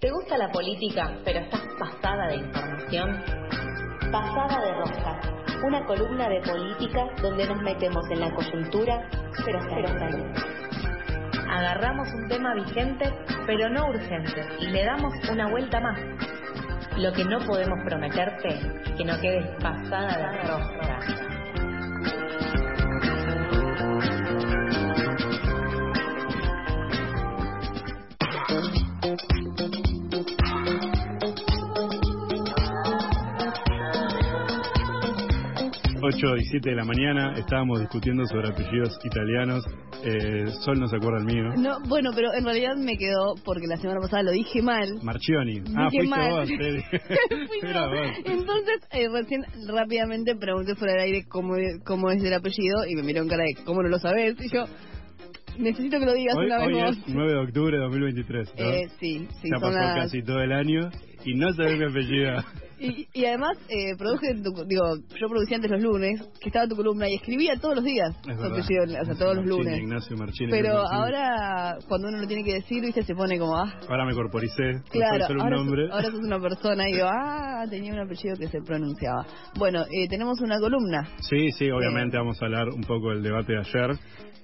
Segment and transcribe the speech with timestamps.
[0.00, 3.20] ¿Te gusta la política, pero estás pasada de información?
[4.12, 5.20] Pasada de rosca,
[5.66, 9.10] una columna de política donde nos metemos en la coyuntura,
[9.44, 10.32] pero hasta ahí.
[11.50, 13.12] Agarramos un tema vigente,
[13.44, 15.98] pero no urgente, y le damos una vuelta más.
[16.96, 21.17] Lo que no podemos prometerte es que no quedes pasada de rosca.
[36.08, 39.62] 8 y 7 de la mañana estábamos discutiendo sobre apellidos italianos.
[40.02, 41.44] Eh, Sol no se acuerda el mío.
[41.58, 44.88] No, bueno, pero en realidad me quedó porque la semana pasada lo dije mal.
[45.02, 45.60] Marchioni.
[45.76, 46.30] ah, fuiste mal.
[46.38, 46.48] vos.
[48.24, 53.02] Entonces, eh, recién rápidamente pregunté fuera del aire cómo, cómo es el apellido y me
[53.02, 54.34] miró en cara de cómo no lo sabes.
[54.40, 54.64] Y yo,
[55.58, 56.96] necesito que lo digas Hoy, una vez hoy vos.
[56.96, 58.54] es 9 de octubre de 2023.
[58.56, 58.64] ¿no?
[58.64, 60.88] Eh, sí, sí, ya pasó casi todo el año
[61.26, 62.36] y no sabés mi apellido.
[62.80, 64.84] Y, y además, eh, produje, tu- digo,
[65.20, 68.38] yo producía antes los lunes, que estaba tu columna, y escribía todos los días Es
[68.38, 69.78] apellido, o sea, todos los lunes.
[69.78, 70.50] Ignacio Marchini.
[70.50, 74.14] Pero ahora, cuando uno lo tiene que decir, viste, se pone como, ah, Ahora me
[74.14, 74.80] corporicé.
[74.90, 75.82] claro, Soy solo un ahora, nombre.
[75.86, 79.26] sos, ahora sos una persona, y digo, ah, tenía un apellido que se pronunciaba.
[79.56, 81.08] Bueno, eh, tenemos una columna.
[81.28, 83.98] Sí, sí, obviamente vamos a hablar un poco del debate de ayer.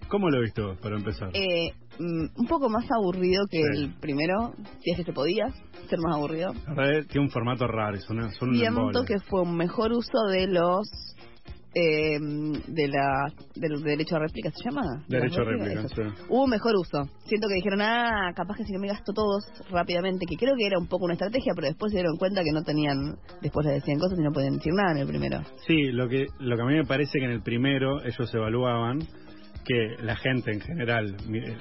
[0.08, 1.30] ¿Cómo lo viste vos, para empezar?
[1.34, 3.82] Eh, mm, un poco más aburrido que Sí.
[3.82, 5.46] el primero, si es que se podía
[5.88, 6.52] ser más aburrido.
[6.52, 10.46] Es tiene un formato raro, son, una- son Siento que fue un mejor uso de
[10.46, 10.88] los
[11.76, 16.02] eh, de la del derecho a réplica se llama ¿De Derecho a réplica, sí.
[16.28, 19.44] hubo un mejor uso siento que dijeron ah capaz que si no me gasto todos
[19.72, 22.52] rápidamente que creo que era un poco una estrategia pero después se dieron cuenta que
[22.52, 25.90] no tenían después le decían cosas y no podían decir nada en el primero Sí,
[25.90, 29.00] lo que, lo que a mí me parece que en el primero ellos evaluaban
[29.64, 31.16] que la gente en general,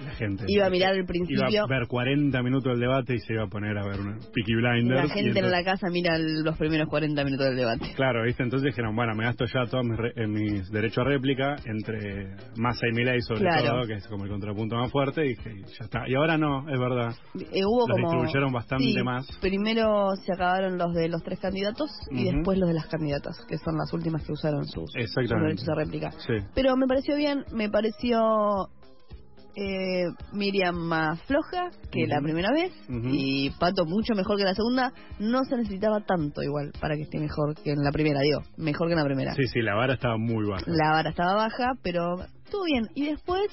[0.06, 3.20] la gente iba a mirar el iba principio a ver 40 minutos del debate y
[3.20, 5.08] se iba a poner a ver una Peaky Blinders.
[5.08, 8.44] la gente en la casa mira los primeros 40 minutos del debate Claro, ¿viste?
[8.44, 12.36] Entonces dijeron, bueno, me gasto ya todos mis, re- eh, mis derechos a réplica entre
[12.58, 13.66] Massa y Milei sobre Claro.
[13.68, 16.04] todo, que es como el contrapunto más fuerte, y dije, ya está.
[16.08, 17.14] Y ahora no, es verdad.
[17.36, 19.26] Eh, hubo Los como distribuyeron bastante sí, más.
[19.42, 23.58] primero se acabaron los de los tres candidatos y después los de las candidatas que
[23.58, 26.34] son las últimas que usaron sus, sus derechos a réplica Sí.
[26.56, 27.93] pero me pareció bien me pareció
[29.56, 34.92] eh, Miriam más floja que la primera vez y Pato mucho mejor que la segunda
[35.20, 38.88] no se necesitaba tanto igual para que esté mejor que en la primera digo mejor
[38.88, 40.64] que en la primera Sí, sí, la vara estaba muy baja.
[40.66, 42.16] la vara estaba baja pero
[42.46, 43.44] estuvo bien y después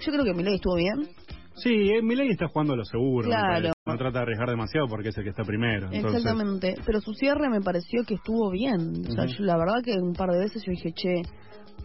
[0.00, 1.06] yo creo que Milei estuvo bien
[1.58, 3.28] Sí, eh, Milei está jugando a lo seguro.
[3.28, 3.72] Claro.
[3.86, 5.88] No trata de arriesgar demasiado porque es el que está primero.
[5.90, 9.06] Entonces, Exactamente, pero su cierre me pareció que estuvo bien.
[9.08, 9.32] O sea, Ujú.
[9.38, 11.22] yo la verdad que un par de veces yo dije, che,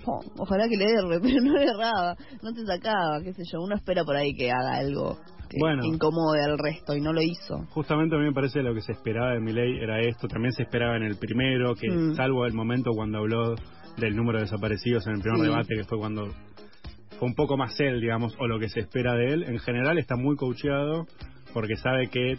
[0.05, 3.61] ojalá que le erre, pero no le erraba, no te sacaba, qué sé yo.
[3.61, 5.17] Uno espera por ahí que haga algo
[5.49, 5.83] que Bueno.
[5.85, 7.57] incomode al resto y no lo hizo.
[7.71, 10.27] Justamente a mí me parece lo que se esperaba de Milei era esto.
[10.27, 12.15] También se esperaba en el primero, que Mm.
[12.15, 13.55] salvo el momento cuando habló
[13.97, 15.45] del número de desaparecidos en el primer Sí.
[15.47, 16.27] debate, que fue cuando
[17.19, 19.43] fue un poco más él, digamos, o lo que se espera de él.
[19.43, 21.05] En general está muy coacheado
[21.53, 22.37] porque sabe que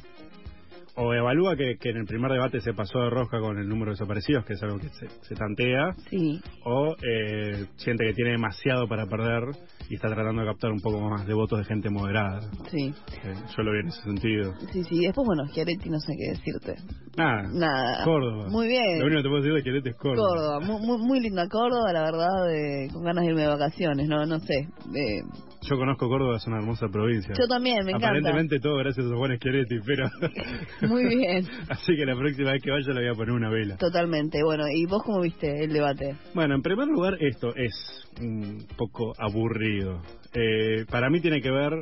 [0.96, 3.86] o evalúa que, que en el primer debate se pasó de rosca con el número
[3.90, 8.32] de desaparecidos, que es algo que se, se tantea, Sí, o eh, siente que tiene
[8.32, 9.44] demasiado para perder
[9.88, 12.40] y está tratando de captar un poco más de votos de gente moderada.
[12.70, 12.92] sí,
[13.24, 14.54] Eh, yo lo vi en ese sentido.
[14.72, 15.00] sí, sí.
[15.06, 16.74] Después, bueno, Schiaretti no sé qué decirte.
[17.16, 17.42] Nada.
[17.52, 18.04] Nada.
[18.04, 18.48] Córdoba.
[18.48, 18.98] Muy bien.
[19.00, 20.28] Lo único que te puedo decir de Querete es Córdoba.
[20.28, 24.08] Córdoba, muy, muy, muy linda Córdoba, la verdad, de- con ganas de irme de vacaciones,
[24.08, 24.54] no no sé.
[24.94, 25.22] eh,
[25.68, 27.34] Yo conozco Córdoba, es una hermosa provincia.
[27.38, 28.06] yo también, me encanta.
[28.08, 30.08] Aparentemente todo gracias a Juan Schiaretti, pero...
[30.88, 31.46] Muy bien.
[31.68, 33.76] Así que la próxima vez que vaya le voy a poner una vela.
[33.76, 34.42] Totalmente.
[34.44, 36.16] Bueno, ¿y vos cómo viste el debate?
[36.34, 37.72] Bueno, en primer lugar, esto es
[38.20, 40.02] un poco aburrido.
[40.34, 41.72] Eh, para mí tiene que ver,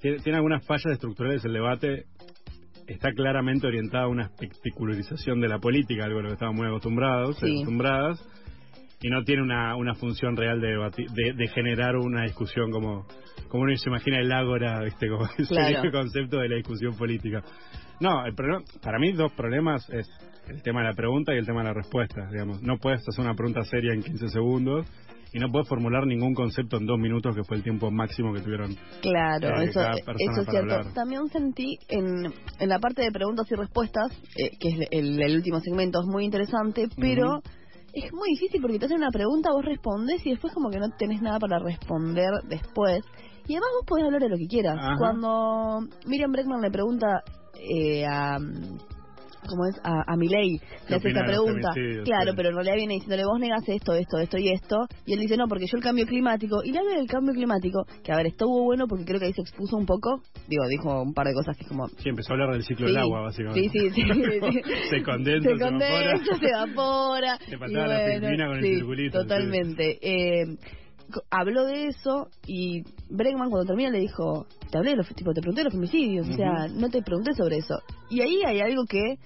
[0.00, 2.04] tiene, tiene algunas fallas estructurales el debate.
[2.86, 6.66] Está claramente orientada a una espectacularización de la política, algo a lo que estamos muy
[6.66, 7.52] acostumbrados, Sí.
[7.56, 8.18] acostumbradas,
[9.02, 13.06] y no tiene una, una función real de, debati- de, de generar una discusión como,
[13.48, 15.06] como uno se imagina el ágora, ¿viste?
[15.08, 15.92] Como ese Claro.
[15.92, 17.42] concepto de la discusión política.
[18.00, 20.08] No, el problema, para mí dos problemas es
[20.48, 22.62] el tema de la pregunta y el tema de la respuesta, digamos.
[22.62, 24.86] No puedes hacer una pregunta seria en 15 segundos
[25.32, 28.40] y no puedes formular ningún concepto en dos minutos, que fue el tiempo máximo que
[28.40, 28.74] tuvieron.
[29.02, 30.74] Claro, Eh, eso, eso es cierto.
[30.74, 30.94] hablar.
[30.94, 35.36] También sentí en, en la parte de preguntas y respuestas, eh, que es el, el
[35.36, 37.42] último segmento, es muy interesante, pero
[37.92, 40.88] es muy difícil porque te hacen una pregunta, vos respondes y después como que no
[40.98, 43.00] tenés nada para responder después.
[43.48, 44.76] Y además vos podés hablar de lo que quieras.
[44.78, 44.94] Ajá.
[44.98, 47.22] Cuando Miriam Breckman le pregunta
[47.58, 48.38] eh, a,
[49.48, 51.70] como es a, a Milei le hace esa pregunta.
[52.04, 55.20] claro pero en realidad viene diciéndole vos negas esto esto esto y esto y él
[55.20, 58.16] dice no porque yo el cambio climático y le habla del cambio climático que a
[58.16, 60.22] ver estuvo bueno porque creo que ahí se expuso un poco.
[60.46, 62.98] Digo dijo un par de cosas que como sí empezó a hablar del ciclo del
[62.98, 63.68] agua básicamente.
[63.70, 64.02] sí sí sí,
[64.90, 67.38] se condensa se, condensa, se evapora.
[67.48, 69.98] Se evapora la bueno, con el circulito totalmente.
[70.02, 70.58] Eh,
[71.30, 75.40] habló de eso y Bregman cuando termina le dijo, te hablé de los, tipo, te
[75.40, 77.76] pregunté de los femicidios, o sea, no te pregunté sobre eso.
[78.10, 79.16] Y ahí hay algo que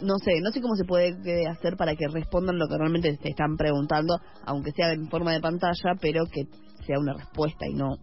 [0.00, 1.14] no sé, no sé cómo se puede
[1.46, 5.40] hacer para que respondan lo que realmente te están preguntando, aunque sea en forma de
[5.40, 6.46] pantalla, pero que
[6.84, 7.96] sea una respuesta y no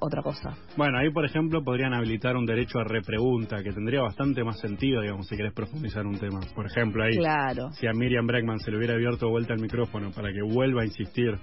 [0.00, 0.56] otra cosa.
[0.76, 5.00] Bueno, ahí por ejemplo podrían habilitar un derecho a repregunta, que tendría bastante más sentido,
[5.02, 6.40] digamos, si querés profundizar un tema.
[6.54, 7.70] Por ejemplo, ahí, claro.
[7.72, 10.86] si a Miriam Bregman se le hubiera abierto vuelta el micrófono para que vuelva a
[10.86, 11.38] insistir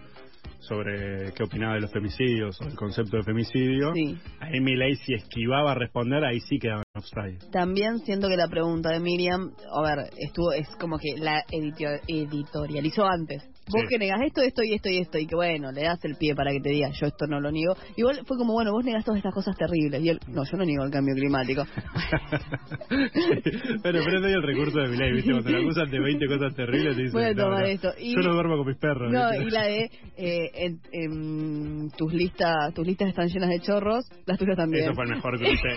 [0.60, 4.18] sobre qué opinaba de los femicidios o el concepto de femicidio, sí.
[4.40, 7.40] ahí Milei si esquivaba a responder, ahí sí quedaba offside.
[7.52, 13.04] También siento que la pregunta de Miriam, a ver, estuvo es como que la editorializó
[13.06, 13.44] antes.
[13.72, 16.16] Vos que negás esto, esto y esto y esto, y que bueno, le das el
[16.18, 17.76] pie para que te diga, yo esto no lo niego.
[17.96, 20.04] Igual fue como, bueno, vos negás todas estas cosas terribles.
[20.04, 21.64] Y él, no, yo no niego el cambio climático.
[22.90, 25.32] pero, pero es el recurso de Milei, ¿viste?
[25.32, 27.94] Cuando le acusan de 20 cosas terribles, te dicen, tomar esto.
[27.98, 29.12] yo no duermo con mis perros.
[29.12, 30.52] No, y la de, eh,
[30.92, 34.84] en, tus listas tus listas están llenas de chorros, las tuyas también.
[34.84, 35.70] Eso fue el mejor cruce,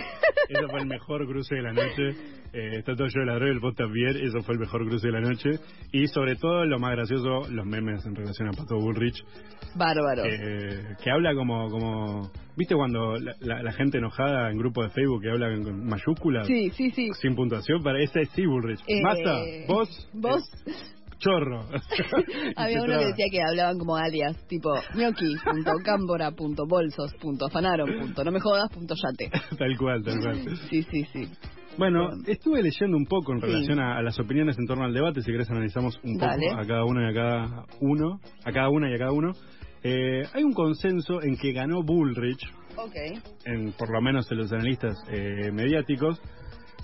[0.49, 2.09] eso fue el mejor cruce de la noche.
[2.53, 5.07] Eh, está todo yo de la droga, el post también, eso fue el mejor cruce
[5.07, 5.51] de la noche.
[5.91, 9.23] Y sobre todo, lo más gracioso, los memes en relación a Pato Bullrich.
[9.75, 10.23] Bárbaro.
[10.23, 12.31] que habla como, como.
[12.55, 16.47] ¿Viste cuando la, gente enojada en grupo de Facebook que habla con mayúsculas?
[16.47, 17.09] Sí, sí, sí.
[17.21, 18.81] Sin puntuación, para ese es sí, Bullrich.
[18.87, 20.09] Eh, vos.
[20.13, 20.49] Vos.
[21.19, 21.65] Chorro.
[22.55, 27.87] Había uno que decía que hablaban como alias, tipo gnocchi.cámbora.bolsos.afanaro.
[27.87, 29.29] No me jodas, punto yate.
[29.57, 30.57] tal cual, tal cual.
[30.69, 31.27] Sí, sí, sí.
[31.77, 35.31] Bueno, estuve leyendo un poco en relación a, las opiniones en torno al debate, si
[35.31, 38.95] querés analizamos un poco a cada uno y a cada uno, a cada una y
[38.95, 39.33] a cada uno.
[39.83, 42.41] Eh, hay un consenso en que ganó Bullrich,
[42.75, 43.21] okay.
[43.45, 46.19] en, por lo menos en los analistas eh, mediáticos.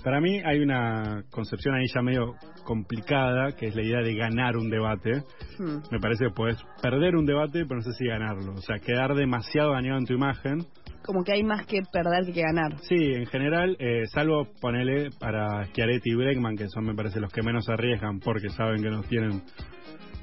[0.04, 2.34] Para mí hay una concepción ahí ya medio
[2.64, 5.22] complicada, que es la idea de ganar un debate.
[5.58, 5.78] Hmm.
[5.90, 8.52] Me parece que puedes perder un debate, pero no sé si ganarlo.
[8.52, 10.66] O sea, quedar demasiado dañado en tu imagen
[11.04, 12.78] como que hay más que perder que ganar.
[12.80, 17.30] Sí, en general, eh, salvo ponele para Schiaretti y Bregman, que son me parece los
[17.30, 19.42] que menos arriesgan porque saben que no tienen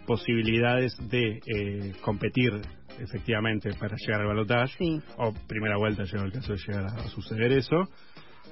[0.07, 2.51] posibilidades de eh, competir
[2.99, 7.51] efectivamente para llegar al balotaje, o primera vuelta llegó el caso de llegar a, suceder
[7.51, 7.87] eso.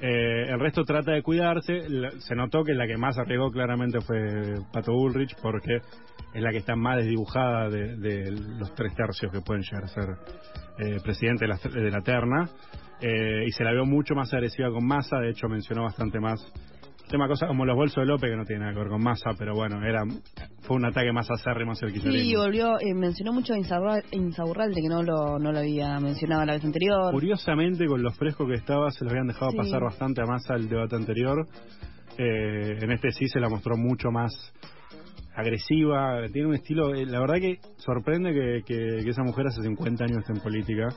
[0.02, 1.82] Eh, el resto trata de cuidarse.
[2.20, 5.82] Se notó que la que más arriesgó claramente fue Pato Bullrich porque
[6.34, 10.10] es la que está más desdibujada de, los tres tercios que pueden llegar a ser
[10.78, 12.50] eh, presidente de la, de la terna,
[13.02, 16.40] eh, y se la vio mucho más agresiva con Massa, de hecho mencionó bastante más.
[17.10, 19.32] Tema cosas como los bolsos de López que no tiene nada que ver con Massa,
[19.38, 20.04] pero bueno, era
[20.70, 22.30] fue un ataque más acérrimo hacia el kirchnerismo.
[22.30, 26.54] Sí, volvió, eh, mencionó mucho a Insaurralde, que no lo, no lo había mencionado la
[26.54, 27.12] vez anterior.
[27.12, 30.70] Curiosamente, con lo fresco que estaba, se lo habían dejado pasar bastante a Massa el
[30.70, 31.48] debate anterior.
[32.20, 34.32] en este sí se la mostró mucho más
[35.36, 40.04] agresiva, tiene un estilo, eh, la verdad que sorprende que, que, esa mujer hace 50
[40.04, 40.90] años en política,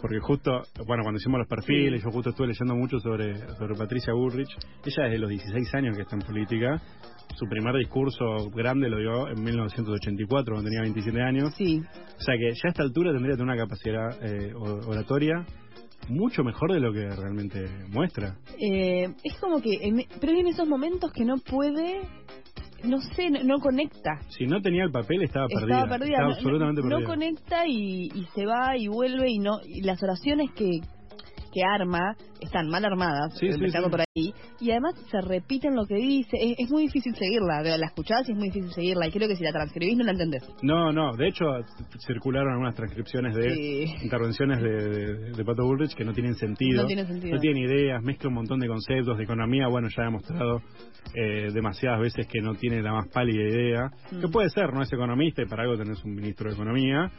[0.00, 4.12] porque justo, bueno, cuando hicimos los perfiles, yo justo estuve leyendo mucho sobre, sobre Patricia
[4.12, 4.50] Bullrich,
[4.84, 6.80] ella desde los 16 años que está en política,
[7.36, 11.54] su primer discurso grande lo dio en 1984, cuando tenía 27 años.
[11.56, 11.80] Sí.
[11.80, 15.44] O sea que ya a esta altura tendría que tener una capacidad eh, oratoria
[16.08, 18.36] mucho mejor de lo que realmente muestra.
[18.58, 22.00] Eh, es como que, pero en esos momentos que no puede
[22.84, 24.20] no sé, no, conecta.
[24.28, 25.82] Si no tenía el papel estaba perdida.
[25.82, 26.18] Estaba perdida.
[26.20, 30.50] no, absolutamente no, conecta y, y, se va y vuelve y no y las oraciones
[30.52, 30.80] que
[31.52, 36.36] que arma están mal armadas, empezando por ahí, y además se repiten lo que dice,
[36.56, 39.44] es, muy difícil seguirla, la escuchás y es muy difícil seguirla, y creo que si
[39.44, 40.48] la transcribís no la entendés.
[40.62, 41.46] No, no, de hecho
[42.06, 47.06] circularon algunas transcripciones de intervenciones de, de, Pato Bullrich que no tienen sentido, no tiene
[47.06, 50.62] sentido, no tiene ideas, mezcla un montón de conceptos de economía, bueno, ya he demostrado
[51.14, 54.30] eh, demasiadas veces que no tiene la más pálida idea, que mm.
[54.30, 57.10] puede ser, no es economista y para algo tenés un ministro de economía,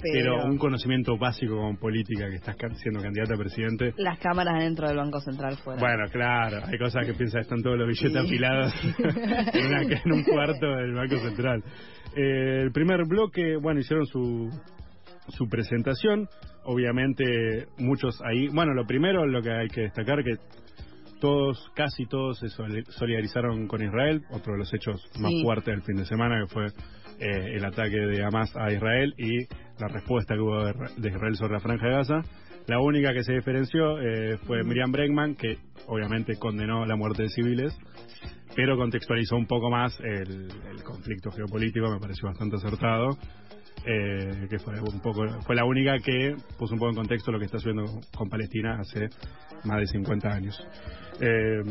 [0.00, 0.44] pero...
[0.44, 3.94] un conocimiento básico como política que estás siendo candidata a presidente.
[3.96, 5.80] Las cámaras dentro del Banco Central fuera.
[5.80, 8.74] Bueno, claro, hay cosas que piensas están todos los billetes apilados
[10.04, 11.62] en, un cuarto del Banco Central.
[12.14, 14.50] Eh, el primer bloque, bueno, hicieron su,
[15.28, 16.28] su presentación.
[16.64, 18.48] Obviamente, muchos ahí.
[18.48, 20.36] Bueno, lo primero, lo que hay que destacar, que
[21.20, 25.96] todos, casi todos se solidarizaron con Israel, otro de los hechos más fuertes del fin
[25.96, 26.66] de semana, que fue
[27.18, 29.46] eh, el ataque de Hamas a Israel y
[29.78, 32.20] la respuesta que hubo de Israel sobre la Franja de Gaza.
[32.66, 37.28] La única que se diferenció eh, fue Miriam Bregman, que obviamente condenó la muerte de
[37.28, 37.78] civiles,
[38.56, 43.16] pero contextualizó un poco más el, el conflicto geopolítico, me pareció bastante acertado.
[43.88, 47.38] Eh, que fue un poco fue la única que puso un poco en contexto lo
[47.38, 49.08] que está sucediendo con Palestina hace
[49.64, 50.66] más de 50 años.
[51.20, 51.62] Eh,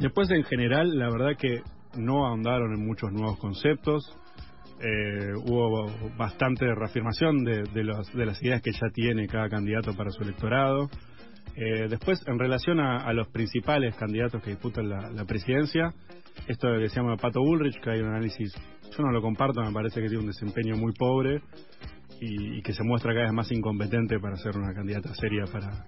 [0.00, 1.62] después, en general, la verdad que
[1.96, 4.18] no ahondaron en muchos nuevos conceptos.
[4.80, 9.94] Eh, hubo bastante reafirmación de, de, los, de las ideas que ya tiene cada candidato
[9.96, 10.88] para su electorado.
[11.60, 15.92] Eh, después, en relación a, los principales candidatos que disputan la, presidencia,
[16.46, 18.54] esto que se llama Pato Bullrich, que hay un análisis,
[18.96, 21.42] yo no lo comparto, me parece que tiene un desempeño muy pobre
[22.20, 25.84] y, que se muestra cada vez más incompetente para ser una candidata seria para,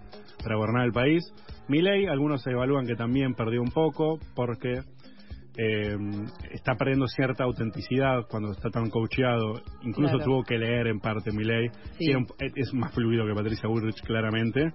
[0.56, 1.22] gobernar el país.
[1.68, 4.80] Milei, algunos evalúan que también perdió un poco porque
[5.56, 5.96] eh,
[6.52, 9.60] está perdiendo cierta autenticidad cuando está tan coacheado.
[9.82, 10.24] Incluso Claro.
[10.24, 11.68] tuvo que leer en parte Milei.
[11.98, 12.12] Sí.
[12.54, 14.72] Es más fluido que Patricia Bullrich, claramente.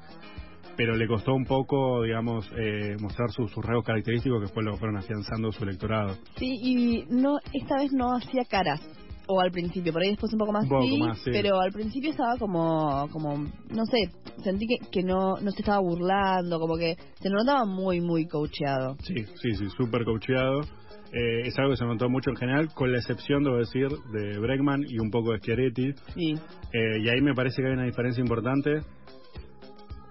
[0.77, 4.73] Pero le costó un poco, digamos, eh, mostrar sus, sus rasgos característicos que fue lo
[4.73, 6.15] que fueron afianzando su electorado.
[6.37, 8.81] Sí, y no esta vez no hacía caras.
[9.27, 11.29] O al principio, por ahí después un poco más Un poco sí, más, sí.
[11.31, 14.09] pero al principio estaba como, como no sé,
[14.43, 18.27] sentí que, que no, no se estaba burlando, como que se lo notaba muy, muy
[18.27, 18.95] coacheado.
[19.03, 20.61] Sí, sí, sí, súper coacheado.
[21.11, 24.37] Eh, es algo que se notó mucho en general, con la excepción, debo decir, de
[24.39, 25.93] Bregman y un poco de Schiaretti.
[26.13, 26.33] Sí,
[26.73, 28.81] Eh, y ahí me parece que hay una diferencia importante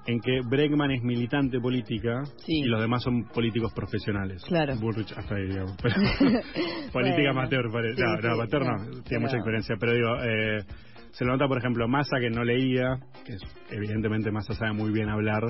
[0.07, 2.61] en que Bregman es militante política Sí.
[2.61, 4.43] y los demás son políticos profesionales.
[4.47, 4.75] Claro.
[4.81, 5.77] Bullrich hasta ahí, digamos.
[5.83, 5.95] Pero
[6.93, 7.97] política amateur, parece.
[7.97, 9.77] sí, no, no, sí, amateur no, no, tiene pero- mucha experiencia.
[9.81, 10.65] Pero digo, eh,
[11.13, 13.37] se lo nota, por ejemplo, Massa que no leía, que
[13.71, 15.43] evidentemente Massa sabe muy bien hablar,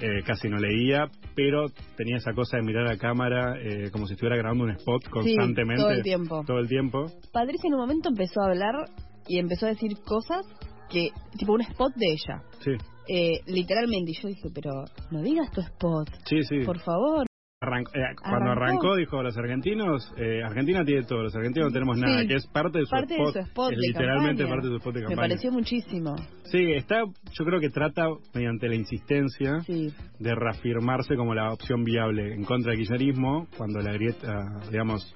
[0.00, 1.06] eh, casi no leía,
[1.36, 5.08] pero tenía esa cosa de mirar a cámara eh, como si estuviera grabando un spot
[5.08, 5.82] constantemente.
[5.82, 6.42] todo el tiempo.
[6.46, 7.06] Todo el tiempo.
[7.32, 8.74] Patricia en un momento empezó a hablar
[9.28, 10.44] y empezó a decir cosas
[10.90, 12.42] que, tipo un spot de ella.
[12.60, 12.72] Sí,
[13.08, 16.60] Eh, literalmente, y yo dije, pero no digas tu spot, sí, sí.
[16.64, 17.26] por favor.
[17.66, 17.66] Eh,
[18.22, 18.50] cuando Arrancó.
[18.50, 22.28] arrancó, dijo los argentinos, eh, Argentina tiene todo, los argentinos no tenemos nada, Sí.
[22.28, 23.34] que es parte de su Parte spot.
[23.34, 24.50] de su spot es de literalmente campaña.
[24.50, 25.28] parte de su spot de Me campaña.
[25.28, 26.16] pareció muchísimo.
[26.44, 31.84] Sí, está, yo creo que trata, mediante la insistencia, Sí, de reafirmarse como la opción
[31.84, 35.14] viable en contra del kirchnerismo, cuando la grieta, digamos,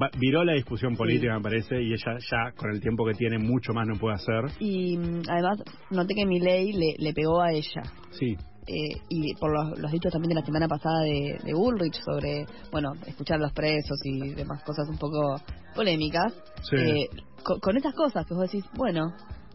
[0.00, 3.38] va- viró la discusión política, me parece, y ella ya, con el tiempo que tiene,
[3.38, 4.44] mucho más no puede hacer.
[4.60, 5.58] y mm, además
[5.90, 7.82] noté que mi ley le, le pegó a ella.
[8.10, 8.36] Sí,
[8.70, 12.44] Eh, y por los, los dichos también de la semana pasada de, de Bullrich sobre,
[12.70, 15.40] bueno, escuchar a los presos y demás cosas un poco
[15.74, 16.34] polémicas,
[16.68, 16.76] Sí.
[16.76, 17.08] eh,
[17.42, 19.14] co- con, esas cosas que vos decís, bueno,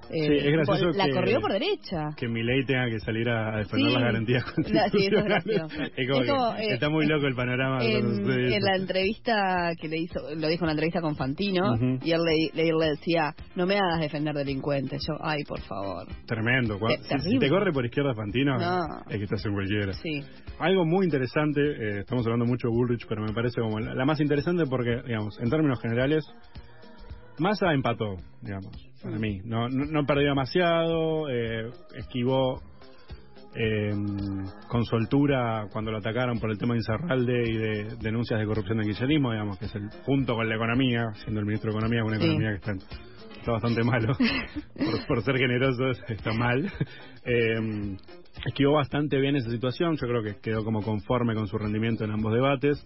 [0.09, 2.09] eh, Sí, es gracioso la que- corrió por derecha.
[2.17, 3.93] que mi ley tenga que salir a, a defender Sí.
[3.93, 5.45] las garantías La- sí, eso es constitucionales.
[5.45, 5.81] gracioso.
[5.97, 7.83] Es como Es como, que eh, está muy loco el panorama.
[7.83, 11.99] En, en la entrevista que le hizo, lo dijo en la entrevista con Fantino, Ujú.
[12.03, 15.01] y él le, le- le decía, no me hagas defender delincuentes.
[15.07, 16.07] Yo, ay, por favor.
[16.25, 16.77] Tremendo.
[16.79, 18.79] Te- si- si, te corre por izquierda Fantino, No.
[19.09, 19.93] es que estás en cualquiera.
[19.93, 20.21] Sí,
[20.59, 24.05] Algo muy interesante, eh, estamos hablando mucho de Bullrich, pero me parece como la, la
[24.05, 26.23] más interesante porque, digamos, en términos generales,
[27.39, 28.71] Massa empató, digamos,
[29.01, 29.41] para mí.
[29.43, 32.61] No, no, no perdió demasiado, eh, esquivó
[33.55, 33.91] eh,
[34.67, 38.77] con soltura cuando lo atacaron por el tema de Incerralde y de denuncias de corrupción
[38.77, 42.03] del kirchnerismo, digamos, que es el junto con la economía, siendo el ministro de Economía,
[42.03, 42.23] una Sí.
[42.23, 42.71] economía que está,
[43.39, 44.13] está bastante malo,
[44.75, 46.71] por, por ser generosos, está mal.
[47.25, 47.97] Eh,
[48.45, 52.11] esquivó bastante bien esa situación, yo creo que quedó como conforme con su rendimiento en
[52.11, 52.85] ambos debates.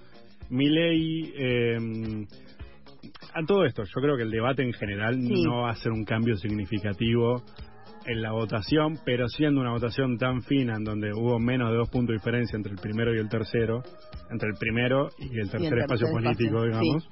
[0.49, 1.77] Milei, eh,
[3.33, 5.43] a todo esto, yo creo que el debate en general Sí.
[5.43, 7.43] no va a ser un cambio significativo
[8.05, 11.89] en la votación, pero siendo una votación tan fina en donde hubo menos de dos
[11.89, 13.83] puntos de diferencia entre el primero y el tercero,
[14.31, 17.09] entre el primero y el tercer el espacio tercer político, espacio, digamos,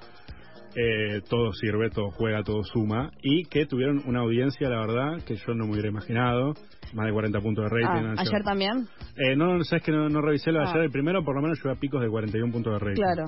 [0.77, 5.35] eh, todo sirve, todo juega, todo suma, y que tuvieron una audiencia, la verdad, que
[5.35, 6.53] yo no me hubiera imaginado,
[6.93, 8.05] más de 40 puntos de rating.
[8.07, 8.87] Ah, ayer también.
[9.17, 10.69] Eh, no, sabes que no, no revisé lo de Ah.
[10.71, 13.01] ayer, el primero por lo menos llegó a picos de 41 puntos de rating.
[13.01, 13.25] Claro.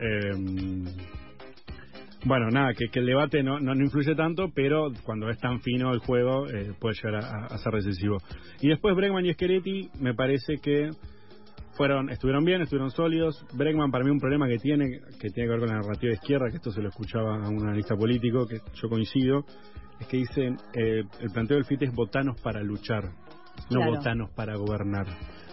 [0.00, 0.32] Eh,
[2.24, 6.00] bueno, nada, que, el debate no, no, influye tanto, pero cuando es tan fino el
[6.00, 8.18] juego eh, puede llegar a, ser decisivo.
[8.60, 10.90] Y después Bregman y Scheretti me parece que
[11.76, 13.46] fueron estuvieron bien, estuvieron sólidos.
[13.54, 16.14] Bregman para mí un problema que tiene, que tiene que ver con la narrativa de
[16.14, 19.44] izquierda, que esto se lo escuchaba a un analista político, que yo coincido,
[20.00, 23.04] es que dicen, eh, el planteo del FIT es votanos para luchar,
[23.70, 23.92] no Claro.
[23.96, 25.06] votanos para gobernar.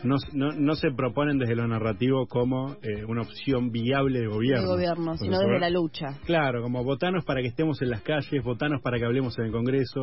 [0.03, 4.61] No, no, no se proponen desde lo narrativo como eh, una opción viable de gobierno.
[4.61, 6.19] De gobierno, sino desde la lucha.
[6.25, 9.51] Claro, como votanos para que estemos en las calles, votanos para que hablemos en el
[9.51, 10.01] Congreso.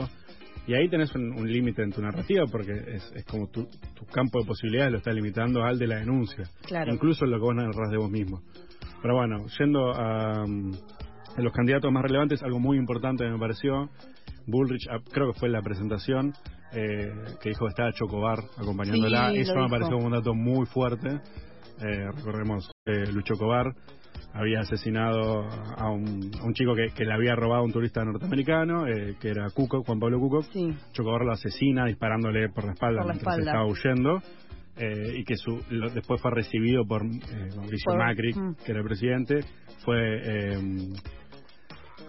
[0.66, 4.06] Y ahí tenés un, un límite en tu narrativa porque es, es como tu, tu
[4.06, 6.44] campo de posibilidades lo está limitando al de la denuncia.
[6.66, 6.92] Claro.
[6.92, 8.42] Incluso en lo que vos narrás de vos mismo.
[9.02, 10.73] Pero bueno, yendo a, mm,
[11.37, 13.88] a los candidatos más relevantes, algo muy importante me pareció
[14.47, 16.33] Bullrich, ah, creo que fue la presentación,
[16.73, 19.31] eh, que dijo que estaba Chocobar acompañándola.
[19.33, 21.09] Sí, Eso me pareció un dato muy fuerte.
[21.81, 23.67] Eh, recordemos, eh, Luis Chocobar
[24.35, 25.47] había asesinado
[25.77, 29.17] a un, a un chico que, que le había robado a un turista norteamericano, eh,
[29.21, 30.43] que era Cuco, Juan Pablo Cuco.
[30.45, 30.75] Sí.
[30.93, 33.51] Chocobar lo asesina disparándole por la espalda Por la mientras espalda.
[33.53, 34.23] estaba huyendo.
[34.75, 37.09] eh, y que su, lo- después fue recibido por eh,
[37.57, 38.55] Mauricio Por- Macri, mm.
[38.65, 39.41] que era el presidente,
[39.85, 40.59] fue eh,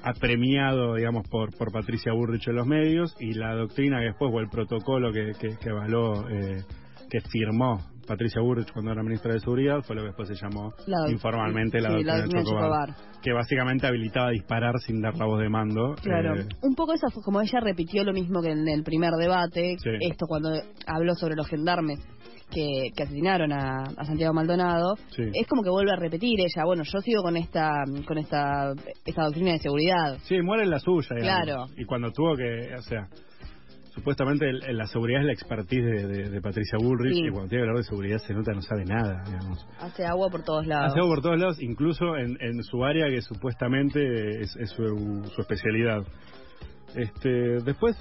[0.04, 4.40] apremiado, digamos, por, por Patricia Burrich en los medios y la doctrina que después, o
[4.40, 6.64] el protocolo que, que, que avaló, eh,
[7.10, 10.74] que firmó Patricia Burrich cuando era ministra de Seguridad, fue lo que después se llamó
[10.88, 13.22] La informalmente la sí, la doctrina doctrina Chocobar, Chocobar.
[13.22, 15.96] que básicamente habilitaba a disparar sin dar la voz de mando.
[16.02, 16.36] Claro.
[16.40, 19.78] eh, Un poco eso fue como ella repitió lo mismo que en el primer debate,
[19.78, 19.90] Sí.
[20.02, 20.50] esto cuando
[20.86, 22.00] habló sobre los gendarmes
[22.54, 25.24] que, que asesinaron a, a Santiago Maldonado, Sí.
[25.34, 27.72] es como que vuelve a repetir ella, bueno, yo sigo con esta
[28.08, 28.74] con esta
[29.06, 30.18] esta doctrina de seguridad.
[30.24, 31.08] Sí, muere en la suya.
[31.16, 31.46] digamos.
[31.46, 31.66] Claro.
[31.78, 33.08] Y cuando tuvo que, o sea,
[33.94, 37.26] supuestamente el- el- la seguridad es la expertise de, de- de Patricia Bullrich Sí.
[37.28, 39.68] y cuando tiene que hablar de seguridad se nota no sabe nada, digamos.
[39.80, 40.92] Hace agua por todos lados.
[40.92, 45.24] Hace algo por todos lados, incluso en, en su área que supuestamente es, es su,
[45.36, 46.04] su especialidad.
[46.96, 47.30] Este,
[47.64, 47.96] después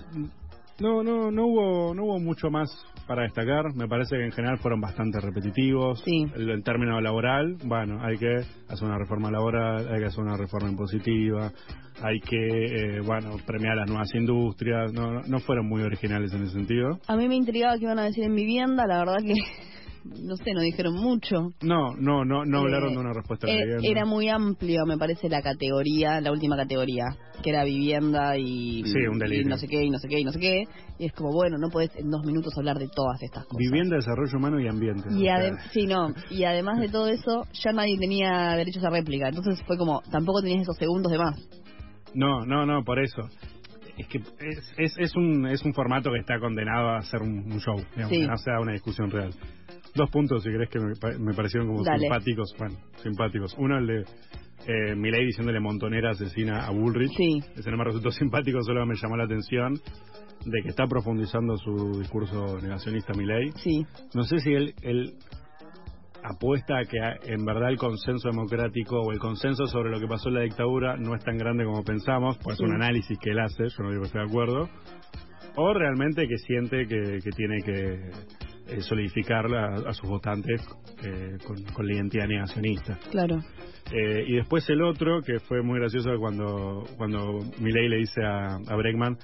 [0.80, 2.68] no no no hubo no hubo mucho más
[3.06, 3.75] para destacar.
[3.75, 6.00] Me parece que en general fueron bastante repetitivos.
[6.04, 6.26] Sí.
[6.35, 8.37] El- En términos laboral, bueno, hay que
[8.68, 11.50] hacer una reforma laboral, hay que hacer una reforma impositiva,
[12.02, 12.37] hay que,
[12.97, 14.92] eh, bueno, premiar las nuevas industrias.
[14.92, 16.99] No, no- no fueron muy originales en ese sentido.
[17.09, 19.35] A mí me intrigaba qué iban a decir en vivienda, la verdad que
[20.04, 21.52] no sé, no dijeron mucho.
[21.62, 23.78] No, no, no, no Eh, hablaron de una respuesta Eh.
[23.82, 27.04] Era muy amplio, me parece, la categoría, la última categoría,
[27.42, 30.25] que era vivienda y, Sí, un y no sé qué, y no sé qué, y
[30.25, 30.64] no sé qué.
[30.99, 33.59] Y es como, bueno, no puedes en dos minutos hablar de todas estas cosas.
[33.59, 35.09] Vivienda, desarrollo humano y ambiente.
[35.11, 35.26] Y,
[35.73, 39.28] sí, no, y además de todo eso, ya nadie tenía derechos a réplica.
[39.28, 41.49] Entonces fue como, tampoco tenías esos segundos de más.
[42.14, 43.23] No, no, no, por eso.
[43.99, 47.52] Es que es, es, es un, es un formato que está condenado a ser un,
[47.52, 48.20] un show, digamos, Sí.
[48.20, 49.30] que no sea una discusión real.
[49.94, 52.00] Dos puntos, si crees que me, me parecieron como Dale.
[52.00, 53.54] simpáticos, bueno, simpáticos.
[53.58, 54.04] Uno, el de
[54.66, 57.12] eh, Milei diciéndole montonera asesina a Bullrich.
[57.16, 57.40] Sí.
[57.56, 59.75] Ese no me resultó simpático, solo me llamó la atención
[60.44, 63.50] de que está profundizando su discurso negacionista Milei.
[63.56, 63.84] Sí,
[64.14, 65.14] No sé si él, él
[66.25, 66.99] apuesta a que
[67.33, 70.96] en verdad el consenso democrático o el consenso sobre lo que pasó en la dictadura
[70.96, 72.64] no es tan grande como pensamos, pues Sí.
[72.64, 74.68] es un análisis que él hace, yo no digo que esté de acuerdo,
[75.57, 78.11] o realmente que siente que, que tiene que
[78.68, 80.62] eh, solidificar a, a sus votantes
[81.05, 82.99] eh, con, con la identidad negacionista.
[83.11, 83.40] claro.
[83.90, 88.55] Eh, y después el otro, que fue muy gracioso cuando, cuando Milei le dice a,
[88.55, 89.18] a Bregman,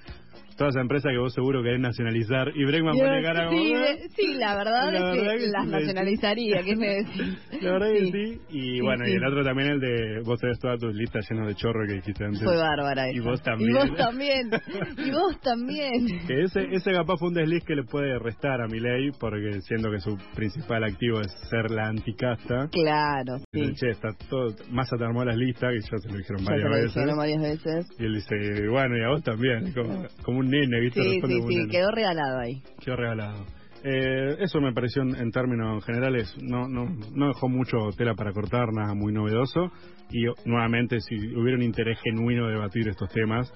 [0.58, 3.58] toda esa empresa que vos seguro querés nacionalizar, y Bregman pone cara como...
[3.62, 7.38] sí, de- sí, la verdad La es verdad que, que las nacionalizaría, ¿qué me decís?
[7.62, 8.12] La verdad Sí.
[8.12, 8.40] que sí.
[8.50, 11.48] Y Sí, bueno, y el otro también, el de vos tenés todas tus listas llenas
[11.48, 12.42] de chorro que dijiste antes.
[12.42, 13.28] Fue bárbara Y esa.
[13.30, 13.70] vos también.
[13.70, 14.50] Y vos también.
[15.06, 16.06] Y vos también.
[16.26, 19.90] Que ese, ese capaz fue un desliz que le puede restar a Milei, porque siendo
[19.90, 22.68] que su principal activo es ser la anticasta.
[22.70, 23.72] Claro, sí.
[23.74, 26.62] Che, está todo, Massa te armó las listas, que ya se lo dijeron Ya varias
[26.64, 26.94] te lo veces.
[26.94, 27.86] dijeron varias veces.
[27.98, 31.02] Y él dice, bueno, y a vos también, como, como un nene, ¿viste?
[31.02, 31.68] Sí, sí, nene.
[31.70, 32.62] quedó regalado ahí.
[32.84, 33.44] Quedó regalado.
[33.84, 38.32] Eh, eso me pareció en, en términos generales, no, no, no dejó mucho tela para
[38.32, 39.70] cortar, nada muy novedoso.
[40.10, 43.52] Y nuevamente, si hubiera un interés genuino de debatir estos temas,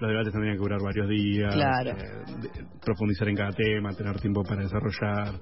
[0.00, 1.90] los debates tendrían que durar varios días, Claro.
[1.90, 5.34] eh, profundizar en cada tema, tener tiempo para desarrollar.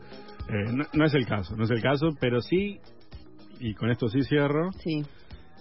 [0.48, 2.78] Eh, no, no es el caso, no es el caso, pero sí,
[3.60, 5.02] y con esto sí cierro, Sí,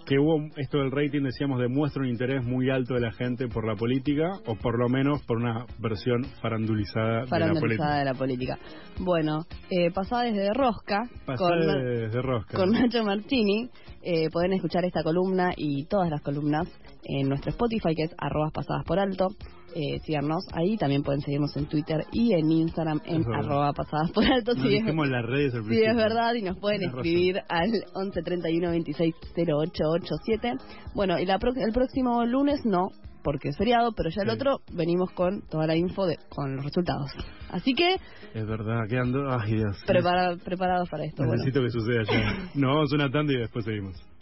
[0.06, 3.66] que hubo esto del rating, decíamos, demuestra un interés muy alto de la gente por
[3.66, 7.98] la política, o por lo menos por una versión farandulizada, de la política.
[7.98, 8.60] de la política.
[9.00, 11.04] Bueno, eh, pasada desde Rosca,
[11.38, 12.58] con, de, de rosca.
[12.58, 13.70] con Nacho Martini,
[14.04, 16.68] eh, pueden escuchar esta columna y todas las columnas
[17.04, 19.30] en nuestro Spotify, que es arrobas pasadas por alto.
[19.74, 24.24] Eh, síganos ahí, también pueden seguirnos en Twitter y en Instagram en arroba pasadas por
[24.24, 24.54] alto.
[24.56, 29.14] No si es- las redes es verdad, y nos pueden escribir al 11 31 26
[29.36, 30.54] 0887.
[30.94, 32.90] Bueno, y la pro- el próximo lunes no,
[33.24, 34.36] porque es feriado, pero ya el Sí.
[34.36, 37.12] otro venimos con toda la info de, con los resultados.
[37.50, 37.96] Así que
[38.34, 39.30] Es verdad, quedando...
[39.32, 39.78] Ay, Dios.
[39.88, 41.24] prepara- preparados para esto.
[41.24, 41.34] Bueno.
[41.44, 42.50] Necesito que suceda ya.
[42.56, 43.96] Nos vamos a una tanda y después seguimos.